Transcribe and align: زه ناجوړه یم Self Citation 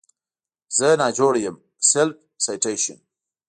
زه 0.77 0.87
ناجوړه 1.01 1.39
یم 1.45 1.55
Self 1.89 2.11
Citation 2.45 2.97